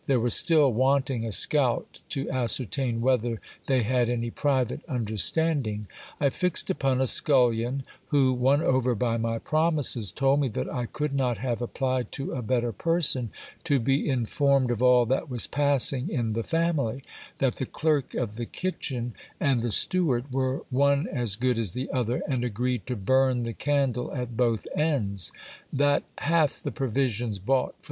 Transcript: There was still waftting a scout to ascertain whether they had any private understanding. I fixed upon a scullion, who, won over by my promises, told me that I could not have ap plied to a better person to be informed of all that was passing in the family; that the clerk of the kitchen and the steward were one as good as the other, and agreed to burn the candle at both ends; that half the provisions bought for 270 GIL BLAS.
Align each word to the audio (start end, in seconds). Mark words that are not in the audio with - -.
There 0.07 0.19
was 0.19 0.33
still 0.33 0.73
waftting 0.73 1.27
a 1.27 1.31
scout 1.31 1.99
to 2.09 2.27
ascertain 2.31 3.01
whether 3.01 3.39
they 3.67 3.83
had 3.83 4.09
any 4.09 4.31
private 4.31 4.81
understanding. 4.89 5.85
I 6.19 6.29
fixed 6.31 6.71
upon 6.71 6.99
a 6.99 7.05
scullion, 7.05 7.83
who, 8.07 8.33
won 8.33 8.63
over 8.63 8.95
by 8.95 9.17
my 9.17 9.37
promises, 9.37 10.11
told 10.11 10.39
me 10.39 10.47
that 10.49 10.67
I 10.67 10.87
could 10.87 11.13
not 11.13 11.37
have 11.37 11.61
ap 11.61 11.75
plied 11.75 12.11
to 12.13 12.31
a 12.31 12.41
better 12.41 12.71
person 12.71 13.29
to 13.65 13.79
be 13.79 14.09
informed 14.09 14.71
of 14.71 14.81
all 14.81 15.05
that 15.05 15.29
was 15.29 15.45
passing 15.45 16.09
in 16.09 16.33
the 16.33 16.41
family; 16.41 17.03
that 17.37 17.57
the 17.57 17.67
clerk 17.67 18.15
of 18.15 18.37
the 18.37 18.47
kitchen 18.47 19.13
and 19.39 19.61
the 19.61 19.71
steward 19.71 20.31
were 20.33 20.63
one 20.71 21.07
as 21.09 21.35
good 21.35 21.59
as 21.59 21.73
the 21.73 21.91
other, 21.91 22.23
and 22.27 22.43
agreed 22.43 22.87
to 22.87 22.95
burn 22.95 23.43
the 23.43 23.53
candle 23.53 24.11
at 24.15 24.35
both 24.35 24.65
ends; 24.75 25.31
that 25.71 26.01
half 26.17 26.53
the 26.59 26.71
provisions 26.71 27.37
bought 27.37 27.45
for 27.45 27.45
270 27.45 27.45
GIL 27.45 27.65
BLAS. 27.67 27.73